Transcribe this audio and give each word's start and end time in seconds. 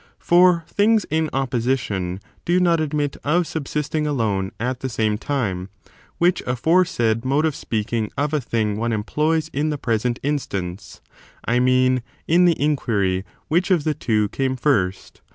For 0.17 0.65
things 0.67 1.05
in 1.11 1.29
opposition 1.31 2.21
do 2.43 2.59
not 2.59 2.79
admit 2.79 3.17
of 3.23 3.45
subsisting 3.45 4.07
alone 4.07 4.51
at 4.59 4.79
the 4.79 4.89
same 4.89 5.19
time; 5.19 5.69
wluch 6.19 6.41
aforesaid 6.47 7.23
mode 7.23 7.45
of 7.45 7.55
speaking 7.55 8.09
of 8.17 8.33
a 8.33 8.41
thing 8.41 8.77
one 8.77 8.93
employs 8.93 9.49
in 9.53 9.69
the 9.69 9.77
present 9.77 10.17
instance,— 10.23 11.01
I 11.45 11.59
mean, 11.59 12.01
in 12.27 12.45
the 12.45 12.59
inquiry, 12.59 13.25
which 13.47 13.69
of 13.69 13.83
the 13.83 13.93
two 13.93 14.29
came 14.29 14.55
first? 14.55 15.21